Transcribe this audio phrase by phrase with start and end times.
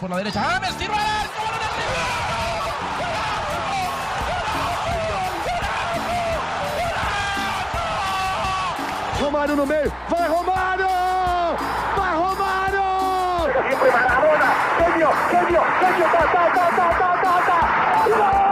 [0.00, 0.40] por la derecha.
[0.42, 1.42] James, tiro al arco,
[9.20, 10.86] Romário no meio, vai Romário!
[11.96, 12.82] Vai Romário!
[13.66, 18.04] Siempre Maradona, genio, genio, genio, ta, ta, ta, ta, ta, ta, ta.
[18.04, 18.47] Tudo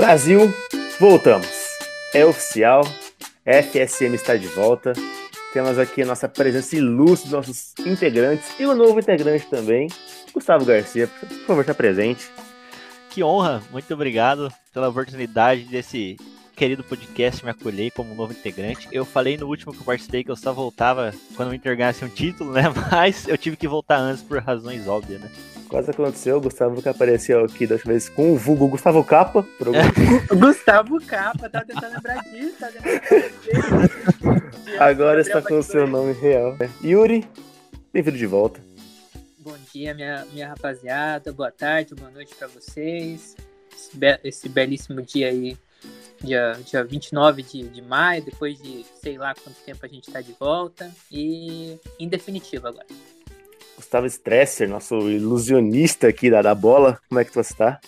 [0.00, 0.50] Brasil,
[0.98, 1.46] voltamos.
[2.14, 2.80] É oficial,
[3.44, 4.94] FSM está de volta.
[5.52, 9.88] Temos aqui a nossa presença ilustre, nossos integrantes e o novo integrante também,
[10.32, 11.06] Gustavo Garcia.
[11.06, 12.30] Por favor, está presente.
[13.10, 16.16] Que honra, muito obrigado pela oportunidade desse
[16.60, 18.86] querido podcast me acolher como novo integrante.
[18.92, 22.04] Eu falei no último que eu participei que eu só voltava quando o Inter ganhasse
[22.04, 22.64] um título, né?
[22.92, 25.30] Mas eu tive que voltar antes por razões óbvias, né?
[25.70, 29.42] Quase aconteceu, o Gustavo que apareceu aqui da última vez com o vulgo Gustavo Capa.
[29.56, 29.80] Por algum...
[30.38, 33.88] Gustavo Capa, tava tentando lembrar disso, tava tentando lembrar
[34.68, 34.78] disso.
[34.78, 36.58] Agora está com o seu nome real.
[36.84, 37.26] Yuri,
[37.90, 38.60] bem-vindo de volta.
[39.38, 41.32] Bom dia, minha, minha rapaziada.
[41.32, 43.34] Boa tarde, boa noite pra vocês.
[43.74, 45.56] Esse, be- esse belíssimo dia aí,
[46.22, 50.20] dia, dia 29 de, de maio, depois de sei lá quanto tempo a gente tá
[50.20, 50.90] de volta.
[51.10, 52.86] E em definitivo agora.
[53.76, 57.00] Gustavo Stresser, nosso ilusionista aqui da, da bola.
[57.08, 57.80] Como é que você está?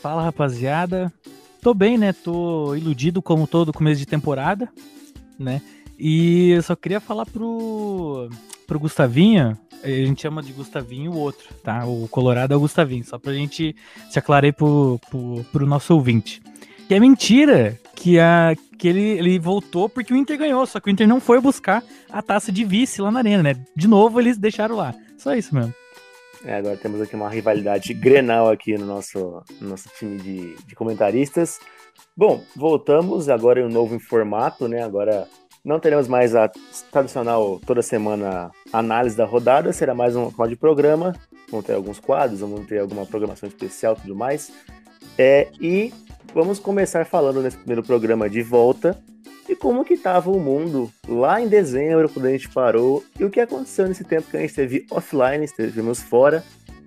[0.00, 1.12] Fala rapaziada,
[1.60, 2.12] tô bem, né?
[2.12, 4.68] Tô iludido como todo começo de temporada,
[5.38, 5.60] né?
[5.98, 8.30] E eu só queria falar pro,
[8.66, 11.84] pro Gustavinho, a gente chama de Gustavinho o outro, tá?
[11.84, 13.74] O Colorado é o Gustavinho, só pra gente
[14.10, 16.42] se aclarar pro, pro, pro nosso ouvinte.
[16.90, 20.88] Que é mentira que, a, que ele, ele voltou porque o Inter ganhou, só que
[20.88, 23.64] o Inter não foi buscar a taça de vice lá na arena, né?
[23.76, 24.92] De novo eles deixaram lá.
[25.16, 25.72] Só isso mesmo.
[26.44, 30.74] É, agora temos aqui uma rivalidade grenal aqui no nosso, no nosso time de, de
[30.74, 31.60] comentaristas.
[32.16, 34.82] Bom, voltamos agora em um novo formato, né?
[34.82, 35.28] Agora
[35.64, 36.50] não teremos mais a
[36.90, 41.14] tradicional toda semana análise da rodada, será mais um formato de programa.
[41.52, 44.50] Vamos ter alguns quadros, vamos ter alguma programação especial e tudo mais.
[45.16, 45.92] É, e
[46.34, 48.98] vamos começar falando nesse primeiro programa de volta
[49.46, 53.30] de como que estava o mundo lá em dezembro, quando a gente parou, e o
[53.30, 56.44] que aconteceu nesse tempo que a gente esteve offline, estivemos fora,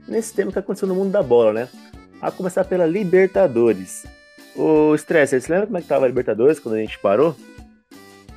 [0.08, 1.70] nesse tempo que aconteceu no mundo da bola, né?
[2.22, 4.06] A começar pela Libertadores.
[4.56, 7.36] O Stresser, você lembra como é que tava a Libertadores quando a gente parou?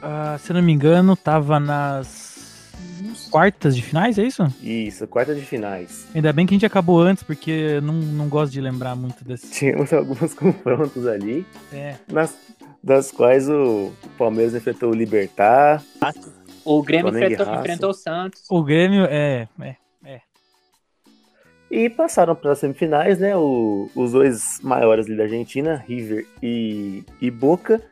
[0.03, 2.26] Ah, se não me engano, tava nas
[3.37, 4.43] quartas de finais, é isso?
[4.63, 6.07] Isso, quarta de finais.
[6.15, 9.23] Ainda bem que a gente acabou antes, porque eu não, não gosto de lembrar muito
[9.23, 9.51] desse.
[9.51, 11.97] Tínhamos alguns confrontos ali, É.
[12.11, 12.35] nas,
[12.83, 15.83] das quais o Palmeiras enfrentou o Libertar.
[16.65, 18.43] O Grêmio enfrentou, o Santos.
[18.51, 19.47] O Grêmio é.
[19.61, 19.77] é.
[21.71, 23.37] E passaram para as semifinais, né?
[23.37, 27.83] o- os dois maiores ali da Argentina, River e, e Boca.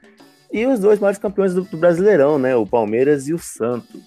[0.51, 2.55] E os dois maiores campeões do, do Brasileirão, né?
[2.57, 4.01] O Palmeiras e o Santos.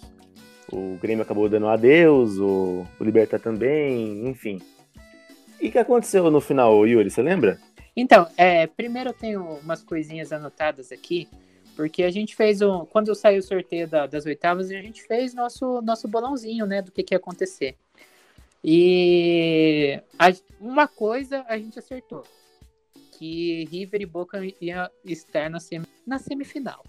[0.72, 4.61] O Grêmio acabou dando adeus, o, o Libertar também, enfim.
[5.61, 7.09] E o que aconteceu no final, Yuri?
[7.09, 7.59] Você lembra?
[7.95, 11.27] Então, é, primeiro eu tenho umas coisinhas anotadas aqui,
[11.75, 12.85] porque a gente fez um.
[12.85, 16.81] Quando saiu o sorteio da- das oitavas, a gente fez nosso, nosso bolãozinho, né?
[16.81, 17.75] Do que, que ia acontecer.
[18.63, 22.24] E a- uma coisa a gente acertou.
[23.18, 25.57] Que River e Boca ia estar na,
[26.06, 26.83] na semifinal.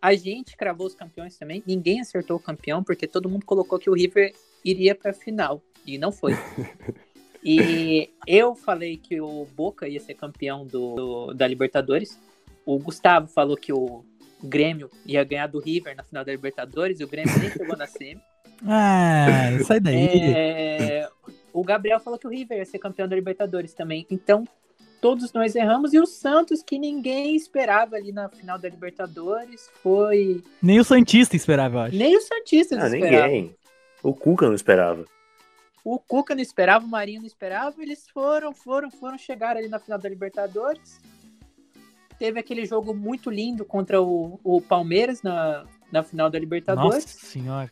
[0.00, 1.62] A gente cravou os campeões também.
[1.66, 4.32] Ninguém acertou o campeão, porque todo mundo colocou que o River
[4.64, 5.60] iria para a final.
[5.86, 6.32] E não foi.
[7.42, 12.18] E eu falei que o Boca ia ser campeão do, do- da Libertadores.
[12.66, 14.04] O Gustavo falou que o
[14.42, 16.98] Grêmio ia ganhar do River na final da Libertadores.
[16.98, 18.20] E o Grêmio nem chegou na semi.
[18.66, 20.34] Ah, sai daí.
[20.34, 21.08] É,
[21.52, 24.04] o Gabriel falou que o River ia ser campeão da Libertadores também.
[24.10, 24.44] Então,
[25.00, 25.92] todos nós erramos.
[25.94, 30.42] E o Santos, que ninguém esperava ali na final da Libertadores, foi.
[30.62, 31.96] Nem o Santista esperava, eu acho.
[31.96, 33.28] Nem os Santistas Ah, esperavam.
[33.28, 33.56] ninguém.
[34.02, 35.04] O Cuca não esperava.
[35.84, 37.80] O Cuca não esperava, o Marinho não esperava.
[37.82, 41.00] Eles foram, foram, foram chegar ali na final da Libertadores.
[42.18, 47.04] teve aquele jogo muito lindo contra o, o Palmeiras na, na final da Libertadores.
[47.04, 47.70] Nossa senhora.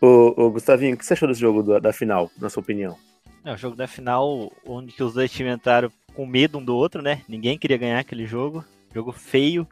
[0.00, 2.96] Ô, ô, Gustavinho, o que você achou desse jogo da, da final, na sua opinião?
[3.44, 6.74] É o jogo da final, onde que os dois times entraram com medo um do
[6.74, 7.20] outro, né?
[7.28, 8.64] Ninguém queria ganhar aquele jogo.
[8.94, 9.68] Jogo feio.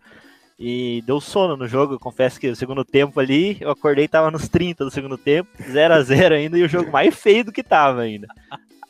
[0.59, 1.95] E deu sono no jogo.
[1.95, 5.49] Eu confesso que o segundo tempo ali, eu acordei tava nos 30 do segundo tempo,
[5.61, 8.29] 0 a 0 ainda, e o jogo mais feio do que tava ainda.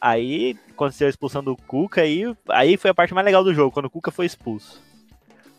[0.00, 3.70] Aí aconteceu a expulsão do Cuca e aí foi a parte mais legal do jogo,
[3.70, 4.82] quando o Cuca foi expulso.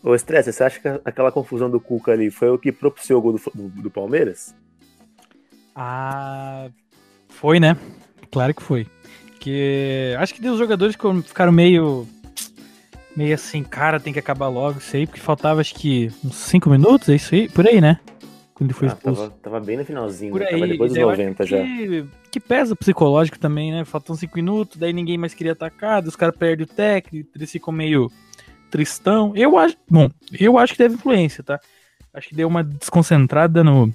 [0.02, 3.22] Ô, Stress, você acha que aquela confusão do Cuca ali foi o que propiciou o
[3.22, 4.54] gol do, do, do Palmeiras?
[5.74, 6.68] Ah,
[7.30, 7.74] foi, né?
[8.30, 8.86] Claro que foi.
[9.44, 12.06] Que acho que deu os jogadores que ficaram meio
[13.14, 16.70] meio assim, cara, tem que acabar logo isso aí, porque faltava acho que uns 5
[16.70, 18.00] minutos, é isso aí, por aí, né?
[18.54, 19.20] Quando ele foi Ah, expulso.
[19.22, 20.46] tava, tava bem no finalzinho, Por né?
[20.46, 21.58] aí, tava depois dos daí eu acho 90 já.
[21.62, 23.84] que, que pesa psicológico também, né?
[23.84, 27.72] Faltam 5 minutos, daí ninguém mais queria atacar, os caras perdem o técnico, eles ficam
[27.72, 28.10] meio
[28.70, 29.32] tristão.
[29.36, 30.08] Eu acho, bom,
[30.40, 31.60] eu acho que teve influência, tá?
[32.14, 33.92] Acho que deu uma desconcentrada no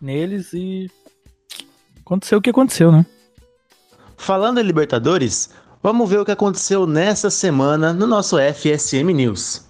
[0.00, 0.88] neles e
[2.00, 3.04] aconteceu o que aconteceu, né?
[4.16, 5.50] Falando em Libertadores,
[5.82, 9.64] vamos ver o que aconteceu nessa semana no nosso FSM News.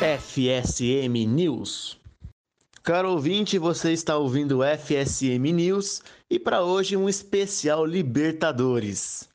[0.00, 1.98] FSM News.
[2.82, 9.31] Caro ouvinte, você está ouvindo o FSM News e para hoje um especial Libertadores.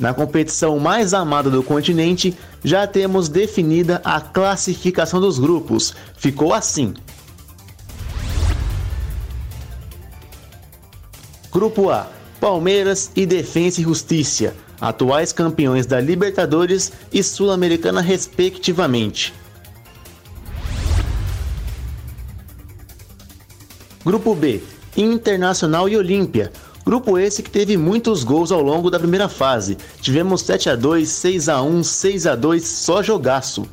[0.00, 5.94] Na competição mais amada do continente, já temos definida a classificação dos grupos.
[6.16, 6.94] Ficou assim:
[11.52, 12.06] Grupo A:
[12.40, 19.34] Palmeiras e Defensa e Justiça, atuais campeões da Libertadores e Sul-Americana, respectivamente.
[24.02, 24.62] Grupo B:
[24.96, 26.50] Internacional e Olímpia.
[26.90, 29.78] Grupo esse que teve muitos gols ao longo da primeira fase.
[30.00, 33.64] Tivemos 7 a 2, 6 a 1, 6 a 2, só jogaço.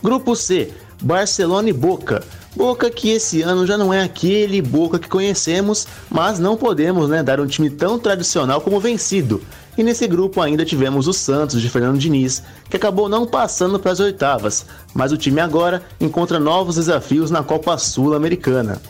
[0.00, 0.72] Grupo C:
[1.02, 2.22] Barcelona e Boca.
[2.54, 7.20] Boca que esse ano já não é aquele Boca que conhecemos, mas não podemos né,
[7.20, 9.42] dar um time tão tradicional como vencido.
[9.78, 13.92] E nesse grupo ainda tivemos o Santos de Fernando Diniz, que acabou não passando para
[13.92, 18.82] as oitavas, mas o time agora encontra novos desafios na Copa Sul-Americana.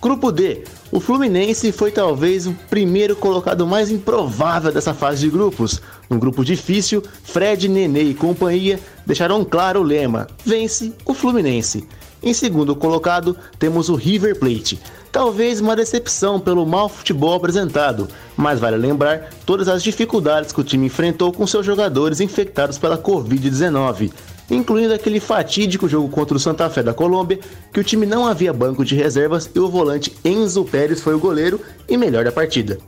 [0.00, 0.64] Grupo D.
[0.90, 5.82] O Fluminense foi talvez o primeiro colocado mais improvável dessa fase de grupos.
[6.08, 11.86] Num grupo difícil, Fred, Nenê e companhia deixaram claro o lema: vence o Fluminense.
[12.22, 14.80] Em segundo colocado, temos o River Plate.
[15.12, 20.64] Talvez uma decepção pelo mau futebol apresentado, mas vale lembrar todas as dificuldades que o
[20.64, 24.10] time enfrentou com seus jogadores infectados pela Covid-19,
[24.50, 27.38] incluindo aquele fatídico jogo contra o Santa Fé da Colômbia,
[27.70, 31.20] que o time não havia banco de reservas e o volante Enzo Pérez foi o
[31.20, 32.78] goleiro e melhor da partida.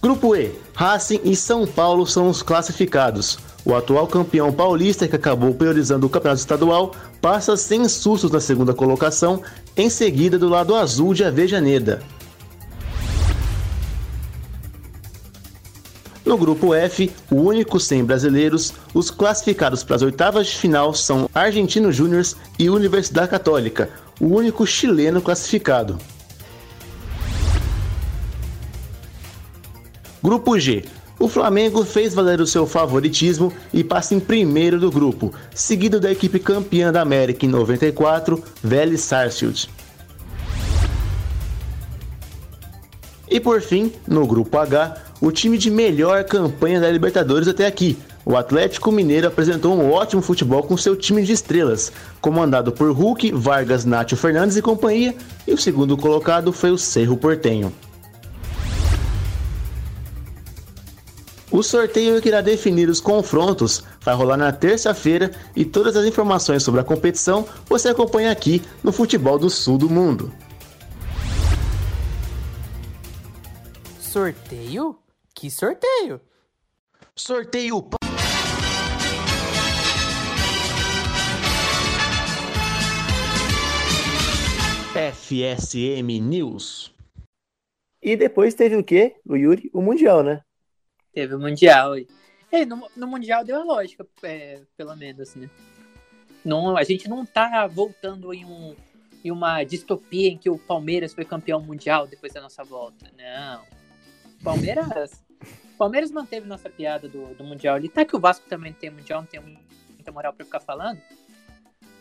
[0.00, 3.49] Grupo E: Racing e São Paulo são os classificados.
[3.64, 8.72] O atual campeão paulista, que acabou priorizando o campeonato estadual, passa sem sustos na segunda
[8.72, 9.42] colocação,
[9.76, 12.02] em seguida do lado azul de Avejaneda.
[16.24, 21.28] No grupo F, o único sem brasileiros, os classificados para as oitavas de final são
[21.34, 22.24] Argentino Júnior
[22.58, 25.98] e Universidade Católica, o único chileno classificado.
[30.22, 30.84] Grupo G.
[31.20, 36.10] O Flamengo fez valer o seu favoritismo e passa em primeiro do grupo, seguido da
[36.10, 39.68] equipe campeã da América em 94, Vélez Sarsfield.
[43.28, 47.98] E por fim, no grupo H, o time de melhor campanha da Libertadores até aqui.
[48.24, 53.30] O Atlético Mineiro apresentou um ótimo futebol com seu time de estrelas, comandado por Hulk,
[53.32, 55.14] Vargas, Nacho Fernandes e companhia,
[55.46, 57.70] e o segundo colocado foi o Cerro Portenho.
[61.60, 66.62] O sorteio que irá definir os confrontos vai rolar na terça-feira e todas as informações
[66.62, 70.32] sobre a competição você acompanha aqui no Futebol do Sul do Mundo.
[74.00, 74.98] Sorteio?
[75.34, 76.22] Que sorteio?
[77.14, 77.90] Sorteio
[84.94, 86.94] FSM News.
[88.02, 89.16] E depois teve o quê?
[89.26, 89.70] O Yuri?
[89.74, 90.40] O Mundial, né?
[91.12, 91.94] Teve o Mundial.
[92.52, 95.48] É, no, no Mundial deu a lógica, é, pelo menos, né?
[96.44, 98.74] Não, a gente não tá voltando em um,
[99.22, 103.10] e uma distopia em que o Palmeiras foi campeão mundial depois da nossa volta.
[103.16, 103.62] Não.
[104.42, 105.22] Palmeiras.
[105.76, 107.88] Palmeiras manteve nossa piada do, do Mundial ali.
[107.88, 111.00] Tá que o Vasco também tem Mundial, não tem muita moral pra ficar falando.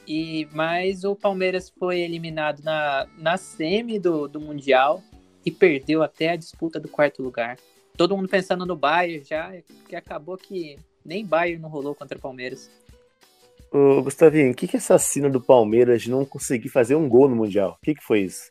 [0.06, 5.02] E, mas o Palmeiras foi eliminado na, na semi do, do Mundial
[5.46, 7.58] e perdeu até a disputa do quarto lugar.
[8.00, 9.52] Todo mundo pensando no Bayern já,
[9.90, 12.72] que acabou que nem Bayern não rolou contra o Palmeiras.
[13.70, 17.10] Ô, Gustavinho, o que, que é essa cena do Palmeiras de não conseguir fazer um
[17.10, 17.78] gol no Mundial?
[17.78, 18.50] O que, que foi isso?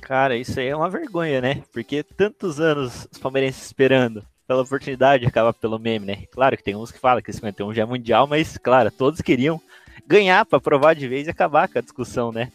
[0.00, 1.62] Cara, isso aí é uma vergonha, né?
[1.72, 6.24] Porque tantos anos os palmeirenses esperando pela oportunidade acaba pelo meme, né?
[6.32, 9.60] Claro que tem uns que falam que 51 já é mundial, mas claro, todos queriam
[10.04, 12.50] ganhar para provar de vez e acabar com a discussão, né?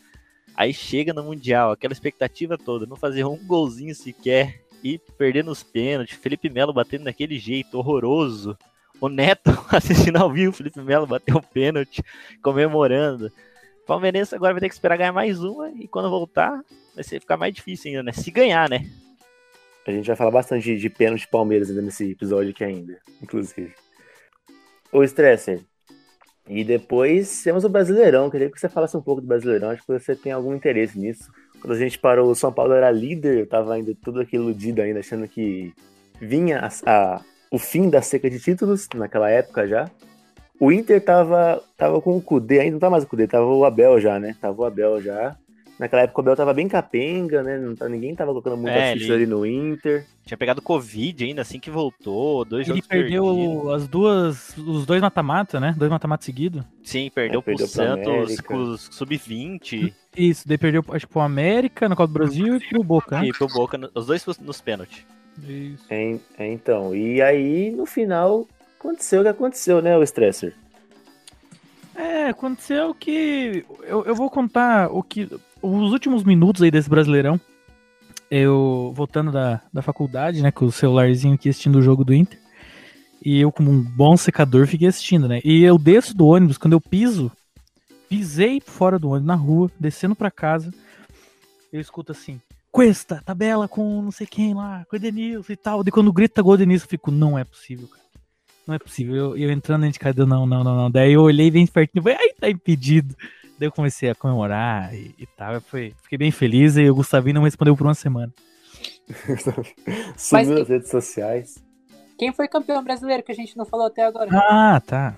[0.54, 5.64] Aí chega no mundial, aquela expectativa toda, não fazer um golzinho sequer e perder nos
[5.64, 8.58] pênaltis, Felipe Melo batendo daquele jeito horroroso.
[9.02, 12.04] O Neto assistindo ao vivo, Felipe Melo bateu o pênalti,
[12.42, 13.32] comemorando.
[13.84, 16.62] O Palmeirense agora vai ter que esperar ganhar mais uma e quando voltar
[16.94, 18.12] vai ser ficar mais difícil ainda, né?
[18.12, 18.90] Se ganhar, né?
[19.88, 23.74] A gente vai falar bastante de, de pênalti Palmeiras ainda nesse episódio aqui ainda, inclusive.
[24.92, 25.62] Ô, Stresser,
[26.50, 28.30] e depois temos o Brasileirão.
[28.30, 29.70] Queria que você falasse um pouco do Brasileirão.
[29.70, 31.32] Acho que você tem algum interesse nisso.
[31.62, 34.82] Quando a gente parou, o São Paulo era líder, eu tava ainda tudo aqui iludido
[34.82, 35.74] ainda, achando que
[36.20, 39.90] vinha a, a, o fim da seca de títulos naquela época já.
[40.60, 43.64] O Inter tava, tava com o Cudê, ainda não tá mais o Cudê, tava o
[43.64, 44.36] Abel já, né?
[44.42, 45.36] Tava o Abel já.
[45.80, 47.58] Naquela época o Abel tava bem capenga, né?
[47.58, 50.06] Não, tá, ninguém tava colocando muita É, ficha ele- ali no Inter.
[50.26, 53.74] Tinha pegado Covid ainda assim que voltou, dois Ele jogos perdeu perdidos.
[53.74, 55.74] as duas, os dois mata-mata, né?
[55.78, 56.64] Dois mata-mata seguidos.
[56.84, 58.44] Sim, perdeu É, pro perdeu pro Santos América.
[58.44, 62.70] com os sub-20 Isso, daí perdeu, acho que pro América, na Copa do Brasil e
[62.70, 63.28] pro Boca, né?
[63.28, 65.06] e pro Boca, no- os dois nos pênaltis.
[65.48, 65.86] Isso.
[65.90, 68.46] É, é, então, e aí no final
[68.78, 70.54] aconteceu o que aconteceu, né, o Stresser?
[71.96, 73.66] É, aconteceu que.
[73.84, 75.28] Eu, eu vou contar o que.
[75.62, 77.40] Os últimos minutos aí desse Brasileirão.
[78.32, 80.52] Eu voltando da, da faculdade, né?
[80.52, 82.40] Com o celularzinho aqui assistindo o jogo do Inter.
[83.24, 85.42] E eu, como um bom secador, fiquei assistindo, né?
[85.44, 87.32] E eu desço do ônibus, quando eu piso,
[88.08, 90.72] pisei fora do ônibus, na rua, descendo pra casa.
[91.74, 92.40] Eu escuto assim.
[92.72, 95.84] Cuesta, tabela com não sei quem lá, com o Edenilson e tal.
[95.84, 98.00] Daí quando grita gol Edenilson, eu fico, não é possível, cara.
[98.66, 99.16] Não é possível.
[99.16, 100.92] Eu, eu entrando dentro de casa, não, não, não, não.
[100.92, 103.16] Daí eu olhei bem pertinho e falei, ai, tá impedido.
[103.60, 105.54] Daí eu comecei a comemorar e, e tal.
[105.56, 108.34] Eu fui, fiquei bem feliz e o Gustavinho não respondeu por uma semana.
[110.18, 111.64] Sumiu que- nas redes sociais.
[112.18, 114.30] Quem foi campeão brasileiro que a gente não falou até agora?
[114.34, 115.16] Ah, tá.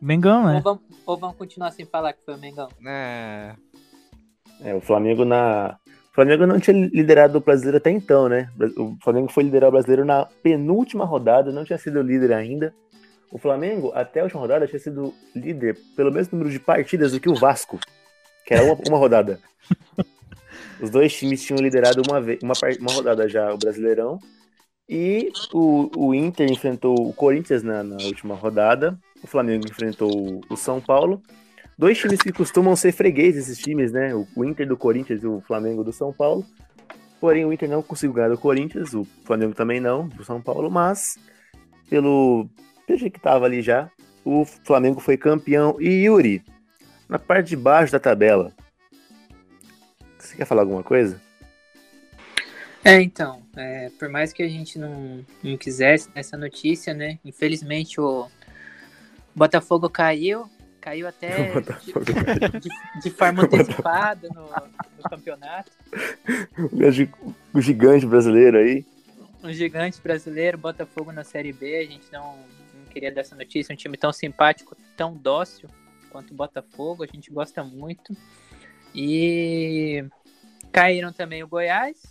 [0.00, 0.60] Mengão, Ou, né?
[0.62, 2.68] vamos, ou vamos continuar sem falar que foi o Mengão?
[2.86, 3.54] É,
[4.62, 5.76] É, o Flamengo na.
[6.10, 8.50] O Flamengo não tinha liderado o brasileiro até então, né?
[8.76, 12.74] O Flamengo foi liderar o brasileiro na penúltima rodada, não tinha sido líder ainda.
[13.30, 17.20] O Flamengo, até a última rodada, tinha sido líder pelo mesmo número de partidas do
[17.20, 17.78] que o Vasco,
[18.46, 19.38] que era uma, uma rodada.
[20.80, 24.18] Os dois times tinham liderado uma, vez, uma, uma rodada já o Brasileirão.
[24.88, 28.98] E o, o Inter enfrentou o Corinthians na, na última rodada.
[29.22, 31.20] O Flamengo enfrentou o- o São Paulo.
[31.76, 34.14] Dois times que costumam ser fregueses, esses times, né?
[34.14, 36.44] O, o Inter do Corinthians e o Flamengo do São Paulo.
[37.20, 40.70] Porém, o Inter não conseguiu ganhar do Corinthians, o Flamengo também não, do São Paulo,
[40.70, 41.16] mas
[41.90, 42.48] pelo,
[42.96, 43.90] jeito que tava ali já,
[44.24, 45.76] o Flamengo foi campeão.
[45.80, 46.42] E Yuri,
[47.08, 48.52] na parte de baixo da tabela,
[50.18, 51.20] você quer falar alguma coisa?
[52.84, 57.18] É, então, é, por mais que a gente não, não quisesse essa notícia, né?
[57.24, 58.28] Infelizmente o
[59.34, 60.48] Botafogo caiu,
[60.80, 61.92] caiu até de,
[62.60, 65.70] de- de forma antecipada no, no campeonato.
[66.72, 67.10] O gi-
[67.52, 68.86] o gigante brasileiro aí.
[69.42, 72.36] Um gigante brasileiro, Botafogo na Série B, a gente não
[72.98, 75.68] queria dar essa notícia, um time tão simpático, tão dócil
[76.10, 78.16] quanto o Botafogo, a gente gosta muito.
[78.92, 80.04] E
[80.72, 82.02] caíram também o Goiás,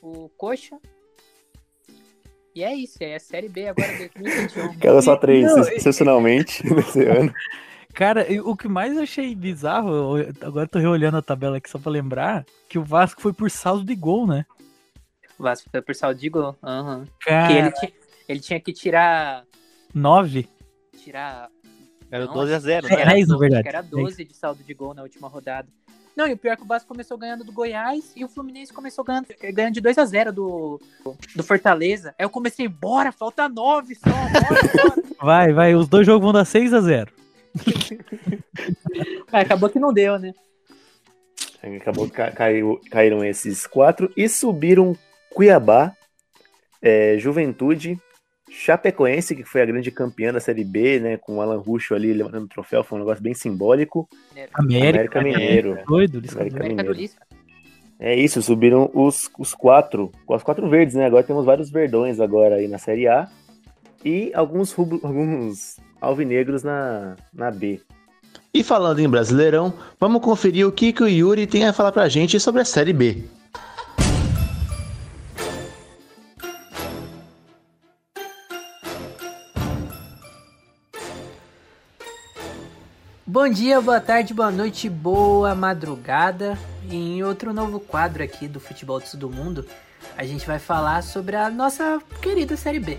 [0.00, 0.78] o Coxa.
[2.54, 4.78] E é isso, é a Série B agora 2021.
[4.78, 7.34] Quero só três, Não, excepcionalmente, nesse ano.
[7.92, 11.90] Cara, o que mais eu achei bizarro, agora tô reolhando a tabela aqui só pra
[11.90, 14.44] lembrar, que o Vasco foi por saldo de gol, né?
[15.38, 16.54] O Vasco foi por saldo de gol.
[16.62, 17.04] aham.
[17.04, 17.94] Que Cara, ele, ti-
[18.28, 19.44] ele tinha que tirar.
[19.94, 20.48] nove.
[21.02, 21.48] tirar
[22.10, 23.02] era Não, 12 a 0 É, né?
[23.02, 23.68] era isso, na verdade.
[23.68, 25.68] era 12 de saldo de gol na última rodada.
[26.16, 28.72] Não, e o pior é que o Vasco começou ganhando do Goiás e o Fluminense
[28.72, 30.80] começou ganhando, ganhando de 2 a 0 do,
[31.34, 32.14] do Fortaleza.
[32.18, 35.02] Aí eu comecei, bora, falta 9 só, bora, bora.
[35.20, 37.12] Vai, vai, os dois jogos vão dar 6 a 0
[39.32, 40.32] Aí acabou que não deu, né?
[41.62, 44.96] Aí Acabou que ca- caiu, caíram esses quatro e subiram
[45.34, 45.92] Cuiabá,
[46.80, 48.00] é, Juventude,
[48.48, 51.16] Chapecoense, que foi a grande campeã da Série B, né?
[51.16, 54.08] Com o Alan Ruschel ali levantando o troféu, foi um negócio bem simbólico.
[54.54, 55.78] América, América Mineiro.
[55.86, 56.72] Doido, Lisca América doido.
[56.72, 57.12] América do Mineiro.
[57.98, 61.06] É isso, subiram os, os quatro, os quatro verdes, né?
[61.06, 63.28] Agora temos vários verdões agora aí na Série A
[64.04, 67.80] e alguns, rubro, alguns alvinegros na, na B.
[68.52, 72.08] E falando em Brasileirão, vamos conferir o que, que o Yuri tem a falar pra
[72.08, 73.24] gente sobre a Série B.
[83.36, 86.58] Bom dia, boa tarde, boa noite, boa madrugada.
[86.90, 89.66] Em outro novo quadro aqui do Futebol de Todo Mundo,
[90.16, 92.98] a gente vai falar sobre a nossa querida Série B,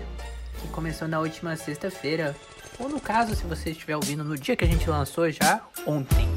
[0.60, 2.36] que começou na última sexta-feira,
[2.78, 6.28] ou no caso, se você estiver ouvindo no dia que a gente lançou já, ontem.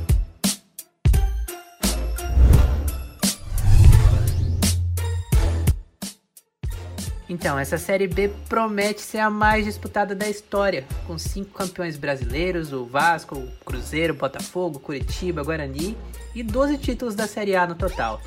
[7.31, 12.73] Então, essa Série B promete ser a mais disputada da história, com cinco campeões brasileiros,
[12.73, 15.97] o Vasco, o Cruzeiro, Botafogo, Curitiba, Guarani
[16.35, 18.21] e 12 títulos da Série A no total.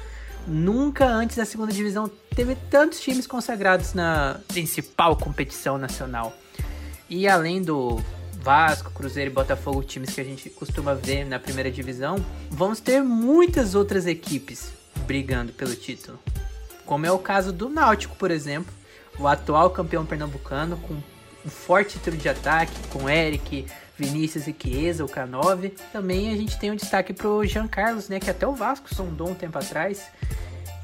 [0.46, 6.32] Nunca antes da segunda divisão teve tantos times consagrados na principal competição nacional.
[7.06, 8.02] E além do
[8.40, 12.16] Vasco, Cruzeiro e Botafogo, times que a gente costuma ver na primeira divisão,
[12.50, 14.72] vamos ter muitas outras equipes
[15.06, 16.18] brigando pelo título.
[16.86, 18.72] Como é o caso do Náutico, por exemplo,
[19.18, 23.66] o atual campeão pernambucano, com um forte trio de ataque, com Eric,
[23.96, 25.72] Vinícius e Chiesa, o K9.
[25.92, 29.30] Também a gente tem um destaque pro Jean Carlos, né, que até o Vasco sondou
[29.30, 30.10] um tempo atrás.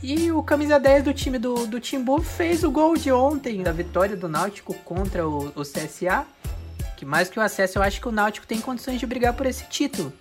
[0.02, 3.72] E o camisa 10 do time do, do Timbu fez o gol de ontem, da
[3.72, 6.24] vitória do Náutico contra o, o CSA.
[6.96, 9.46] Que mais que o acesso, eu acho que o Náutico tem condições de brigar por
[9.46, 10.12] esse título.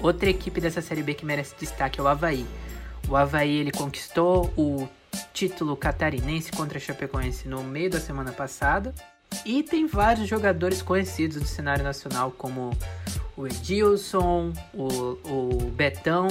[0.00, 2.46] Outra equipe dessa Série B que merece destaque é o Havaí.
[3.08, 4.88] O Havaí ele conquistou o
[5.32, 8.94] título catarinense contra a Chapecoense no meio da semana passada.
[9.44, 12.76] E tem vários jogadores conhecidos do cenário nacional, como
[13.36, 14.86] o Edilson, o,
[15.24, 16.28] o Betão,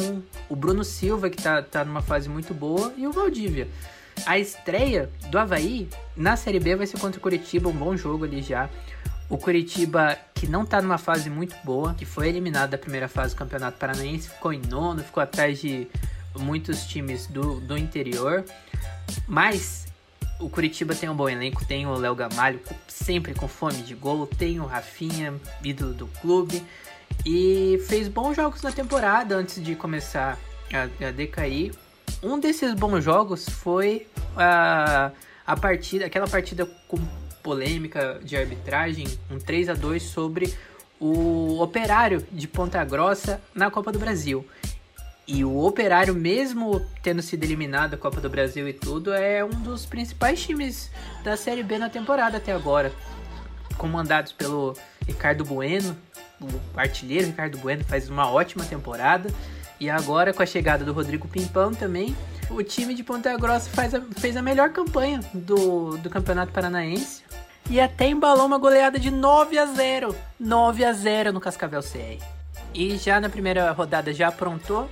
[0.47, 3.67] o Bruno Silva, que tá, tá numa fase muito boa, e o Valdívia.
[4.25, 8.23] A estreia do Havaí na Série B vai ser contra o Curitiba, um bom jogo
[8.23, 8.69] ali já.
[9.27, 13.33] O Curitiba, que não tá numa fase muito boa, que foi eliminado da primeira fase
[13.33, 15.87] do Campeonato Paranaense, ficou em nono, ficou atrás de
[16.37, 18.45] muitos times do, do interior.
[19.27, 19.87] Mas
[20.39, 24.25] o Curitiba tem um bom elenco, tem o Léo Gamalho, sempre com fome de gol,
[24.25, 26.63] tem o Rafinha, ídolo do clube,
[27.25, 30.37] e fez bons jogos na temporada antes de começar
[30.73, 31.73] a, a decair.
[32.23, 35.11] Um desses bons jogos foi a,
[35.45, 36.97] a partida, aquela partida com
[37.43, 40.53] polêmica de arbitragem, um 3 a 2 sobre
[40.99, 44.45] o Operário de Ponta Grossa na Copa do Brasil.
[45.33, 49.61] E o Operário, mesmo tendo sido eliminado da Copa do Brasil e tudo, é um
[49.61, 50.91] dos principais times
[51.23, 52.91] da Série B na temporada até agora.
[53.77, 54.75] Comandados pelo
[55.07, 55.95] Ricardo Bueno,
[56.41, 59.33] o artilheiro Ricardo Bueno faz uma ótima temporada.
[59.79, 62.13] E agora, com a chegada do Rodrigo Pimpão também,
[62.49, 67.23] o time de Ponta Grossa faz a, fez a melhor campanha do, do Campeonato Paranaense.
[67.69, 72.21] E até embalou uma goleada de 9 a 0 9 a 0 no Cascavel CR.
[72.73, 74.89] E já na primeira rodada já aprontou,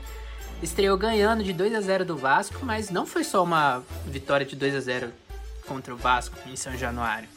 [0.62, 4.56] estreou ganhando de 2 a 0 do Vasco, mas não foi só uma vitória de
[4.56, 5.14] 2 a 0
[5.68, 7.30] contra o Vasco em São Januário.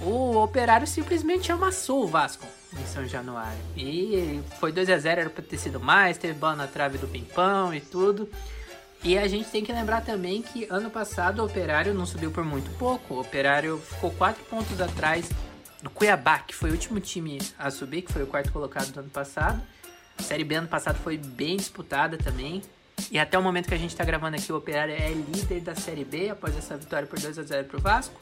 [0.00, 2.46] O Operário simplesmente amassou o Vasco
[2.78, 3.58] em São Januário.
[3.76, 7.08] E foi 2 a 0 era pra ter sido mais, teve bola na trave do
[7.08, 8.28] Pimpão e tudo.
[9.02, 12.44] E a gente tem que lembrar também que ano passado o Operário não subiu por
[12.44, 13.14] muito pouco.
[13.14, 15.30] O Operário ficou 4 pontos atrás
[15.82, 19.00] do Cuiabá, que foi o último time a subir, que foi o quarto colocado do
[19.00, 19.62] ano passado.
[20.18, 22.62] A Série B ano passado foi bem disputada também.
[23.10, 25.74] E até o momento que a gente está gravando aqui, o Operário é líder da
[25.74, 28.14] Série B após essa vitória por 2 a 0 para o Vasco.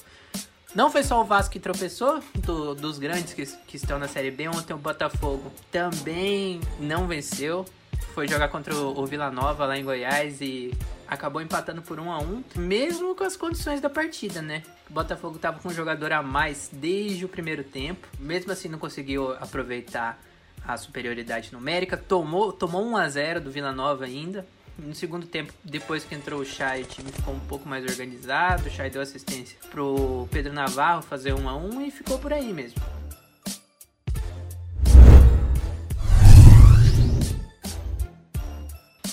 [0.74, 4.32] Não foi só o Vasco que tropeçou, do- dos grandes que, que estão na Série
[4.32, 4.48] B.
[4.48, 7.64] Ontem o Botafogo também não venceu.
[8.12, 10.72] Foi jogar contra o, o Vila Nova lá em Goiás e
[11.06, 14.62] acabou empatando por 1 a 1 mesmo com as condições da partida, né?
[14.90, 18.06] O Botafogo tava com um jogador a mais desde o primeiro tempo.
[18.18, 20.20] Mesmo assim, não conseguiu aproveitar
[20.66, 21.96] a superioridade numérica.
[21.96, 24.46] Tomou, tomou 1 a 0 do Vila Nova ainda.
[24.76, 28.66] No segundo tempo, depois que entrou o Chay, o time ficou um pouco mais organizado.
[28.66, 32.52] O Chay deu assistência pro Pedro Navarro fazer 1 a 1 e ficou por aí
[32.52, 32.82] mesmo.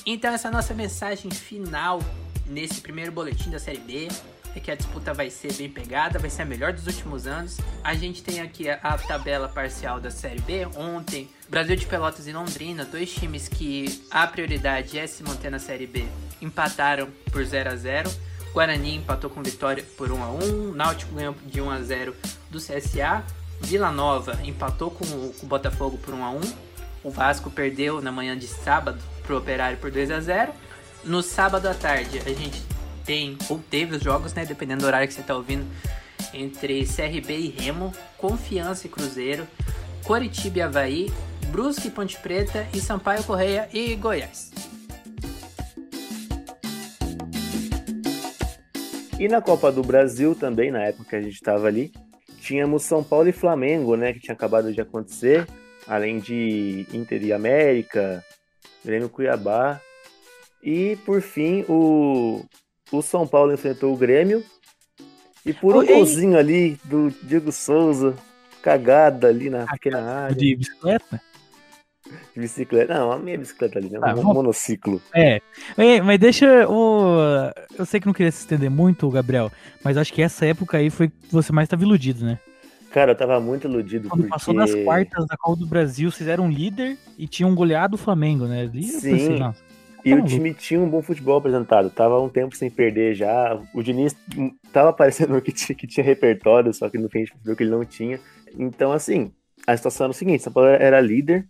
[0.03, 2.01] Então essa é a nossa mensagem final
[2.47, 4.07] nesse primeiro boletim da Série B
[4.55, 7.57] é que a disputa vai ser bem pegada, vai ser a melhor dos últimos anos.
[7.83, 10.65] A gente tem aqui a, a tabela parcial da Série B.
[10.75, 15.59] Ontem, Brasil de Pelotas e Londrina, dois times que a prioridade é se manter na
[15.59, 16.05] Série B,
[16.41, 18.11] empataram por 0 a 0
[18.53, 22.15] Guarani empatou com Vitória por 1 a 1 Náutico ganhou de 1 a 0
[22.49, 23.23] do CSA.
[23.61, 26.41] Vila Nova empatou com o, com o Botafogo por 1 a 1
[27.03, 30.51] O Vasco perdeu na manhã de sábado pro Operário por 2 a 0
[31.03, 32.61] No sábado à tarde, a gente
[33.05, 34.45] tem, ou teve os jogos, né?
[34.45, 35.65] Dependendo do horário que você tá ouvindo,
[36.33, 39.47] entre CRB e Remo, Confiança e Cruzeiro,
[40.03, 41.13] Coritiba e Havaí,
[41.47, 44.51] Brusque e Ponte Preta e Sampaio Correia e Goiás.
[49.19, 51.91] E na Copa do Brasil também, na época que a gente estava ali,
[52.39, 55.45] tínhamos São Paulo e Flamengo, né, que tinha acabado de acontecer,
[55.87, 58.25] além de Inter e América,
[58.83, 59.79] Grêmio Cuiabá.
[60.63, 62.43] E por fim, o,
[62.91, 64.43] o São Paulo enfrentou o Grêmio.
[65.45, 68.13] E por um golzinho ali do Diego Souza,
[68.62, 71.21] cagada ali na pequena área, De bicicleta?
[72.34, 72.93] de bicicleta.
[72.93, 73.99] Não, a minha bicicleta ali, né?
[74.01, 75.01] Ah, Um monociclo.
[75.13, 75.41] É.
[76.04, 77.15] Mas deixa o.
[77.77, 79.51] Eu sei que não queria se estender muito, Gabriel,
[79.84, 82.38] mas acho que essa época aí foi que você mais estava iludido, né?
[82.91, 84.34] Cara, eu tava muito iludido Quando porque...
[84.34, 88.45] passou das quartas da Copa do Brasil, vocês eram líder e tinham goleado o Flamengo,
[88.45, 88.65] né?
[88.65, 88.99] Eu Sim.
[89.01, 89.63] pensei, nossa,
[90.03, 90.27] E Tá o maluco.
[90.27, 91.89] time tinha um bom futebol apresentado.
[91.89, 93.59] Tava um tempo sem perder já.
[93.73, 94.15] O Diniz
[94.71, 97.63] tava parecendo que tinha, que tinha repertório, só que no fim a gente viu que
[97.63, 98.19] ele não tinha.
[98.57, 99.31] Então, assim,
[99.65, 101.47] a situação era o seguinte: São Paulo era líder,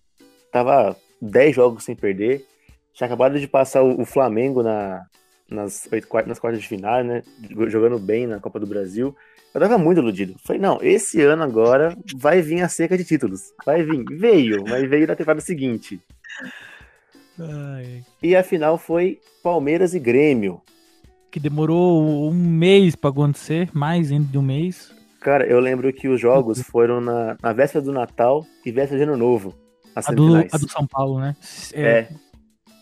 [0.51, 2.45] tava 10 jogos sem perder.
[2.93, 5.05] Tinha acabado de passar o, o Flamengo na,
[5.49, 7.23] nas, oito nas quartas de final, né?
[7.67, 9.15] Jogando bem na Copa do Brasil.
[9.53, 10.35] Eu tava muito iludido.
[10.45, 13.53] Falei, não, esse ano agora vai vir a seca de títulos.
[13.65, 14.03] Vai vir.
[14.09, 15.99] Veio, mas veio na temporada seguinte.
[17.41, 20.61] Ai, E a final foi Palmeiras e Grêmio.
[21.31, 24.93] que demorou um mês pra acontecer, mais de um mês.
[25.21, 29.03] Cara, eu lembro que os jogos foram na, na véspera do Natal e véspera de
[29.03, 29.53] Ano Novo.
[29.95, 31.35] As A do, a do São Paulo, né?
[31.73, 32.07] É.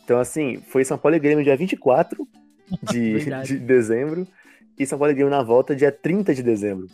[0.04, 2.28] Então, assim, foi São Paulo e Grêmio dia 24
[2.92, 4.28] de, de dezembro
[4.78, 6.88] e São Paulo e Grêmio na volta dia 30 de dezembro.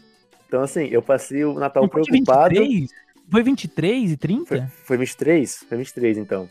[0.47, 2.55] Então, assim, eu passei o Natal Não foi de preocupado.
[2.55, 2.89] 23?
[3.29, 4.45] Foi 23 e 30?
[4.45, 5.55] Foi, foi 23?
[5.69, 6.49] Foi 23, então.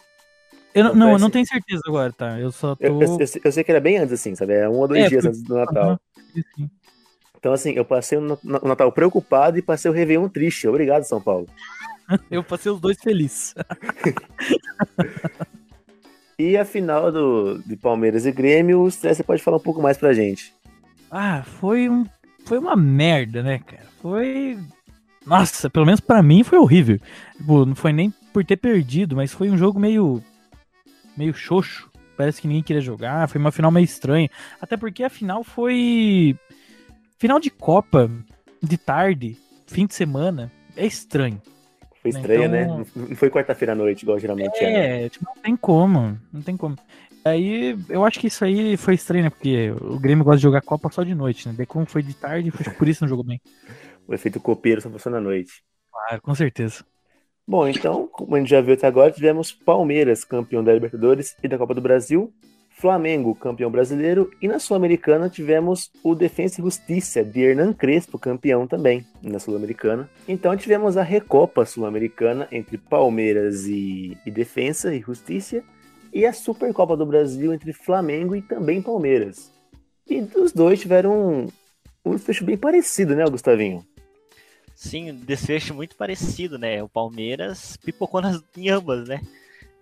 [0.74, 2.38] Eu não, não, eu não tenho certeza agora, tá?
[2.38, 2.84] Eu só tô.
[2.84, 4.54] Eu, eu- eu sei- que era bem antes, assim, sabe?
[4.54, 6.00] É um ou dois É, dias antes do Natal.
[6.56, 6.68] Sim.
[7.38, 10.66] Então, assim, eu passei o Na- o Natal preocupado e passei o Réveillon triste.
[10.66, 11.46] Obrigado, São Paulo.
[12.30, 13.54] Eu passei os dois felizes.
[16.38, 20.12] E a final do, de Palmeiras e Grêmio, você pode falar um pouco mais pra
[20.12, 20.52] gente.
[21.10, 22.04] Ah, foi um.
[22.44, 23.84] Foi uma merda, né, cara?
[24.02, 24.58] Foi.
[25.24, 26.98] Nossa, pelo menos pra mim foi horrível.
[27.36, 30.20] Tipo, não foi nem por ter perdido, mas foi um jogo meio.
[31.16, 31.90] Meio xoxo.
[32.16, 33.28] Parece que ninguém queria jogar.
[33.28, 34.30] Foi uma final meio estranha.
[34.60, 36.36] Até porque a final foi.
[37.18, 38.10] Final de Copa,
[38.62, 40.50] de tarde, fim de semana.
[40.76, 41.40] É estranho.
[42.02, 42.62] Foi estranho, né?
[42.64, 44.72] Então- Não não foi quarta-feira à noite, igual geralmente é.
[44.72, 45.04] né?
[45.04, 46.18] É, tipo, não tem como.
[46.32, 46.76] Não tem como.
[47.24, 49.30] Aí, eu acho que isso aí foi estranho, né?
[49.30, 51.54] Porque o Grêmio gosta de jogar Copa só de noite, né?
[51.56, 53.40] Daí como foi de tarde, foi por isso não jogou bem.
[54.06, 55.62] O efeito copeiro só funciona à noite.
[55.90, 56.84] Claro, com certeza.
[57.46, 61.48] Bom, então, como a gente já viu até agora, tivemos Palmeiras, campeão da Libertadores e
[61.48, 62.32] da Copa do Brasil,
[62.70, 68.66] Flamengo, campeão brasileiro, e na Sul-Americana tivemos o Defensa e Justiça de Hernan Crespo, campeão
[68.66, 70.08] também na Sul-Americana.
[70.26, 75.62] Então tivemos a Recopa Sul-Americana entre Palmeiras e, e Defensa e Justiça,
[76.12, 79.52] e a Supercopa do Brasil entre Flamengo e também Palmeiras.
[80.08, 81.48] E os dois tiveram um,
[82.04, 83.84] um desfecho bem parecido, né, Gustavinho?
[84.84, 86.82] Sim, um desfecho muito parecido, né?
[86.82, 89.20] O Palmeiras pipocou nas, em ambas, né?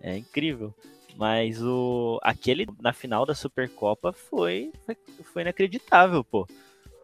[0.01, 0.73] É incrível.
[1.17, 6.47] Mas o aquele na final da Supercopa foi, foi, foi inacreditável, pô.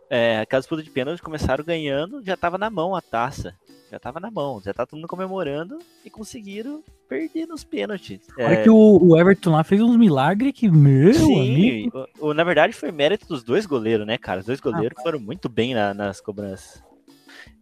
[0.08, 3.54] É, aquelas disputas de pênalti começaram ganhando, já tava na mão a taça.
[3.90, 8.20] Já tava na mão, já tá todo mundo comemorando e conseguiram perder nos pênaltis.
[8.38, 11.14] Olha É, que o, o Everton lá fez uns milagres que, meu amigo.
[11.14, 14.40] Sim, o- o- na verdade foi mérito dos dois goleiros, né, cara?
[14.40, 16.82] Os dois goleiros foram muito bem na- nas cobranças.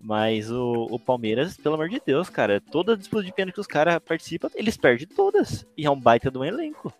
[0.00, 3.66] Mas o, o Palmeiras, pelo amor de Deus, cara, toda disputa de pênalti que os
[3.66, 5.66] caras participam, eles perdem todas.
[5.76, 6.92] E é um baita de um elenco.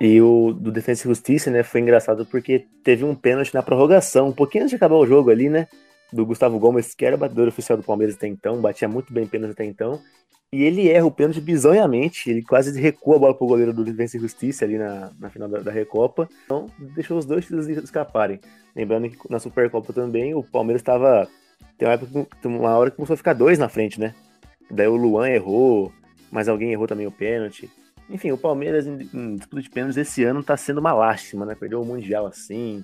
[0.00, 4.28] E o do Defensa e Justiça, né, foi engraçado porque teve um pênalti na prorrogação,
[4.28, 5.66] um pouquinho antes de acabar o jogo ali, né,
[6.12, 9.26] do Gustavo Gomes, que era o batedor oficial do Palmeiras até então, batia muito bem
[9.26, 10.00] pênalti até então,
[10.52, 14.18] e ele erra o pênalti bizonhamente, ele quase recua a bola pro goleiro do Defensa
[14.18, 18.40] Justiça ali na, na final da, da Recopa, então deixou os dois títulos escaparem.
[18.74, 21.28] Lembrando que na Supercopa também o Palmeiras estava,
[21.76, 24.14] tem uma, época, uma hora que começou a ficar dois na frente, né,
[24.70, 25.92] daí o Luan errou,
[26.30, 27.70] mas alguém errou também o pênalti,
[28.10, 31.54] enfim, o Palmeiras em, em disputa de pênaltis esse ano tá sendo uma lástima, né?
[31.54, 32.82] Perdeu o Mundial assim,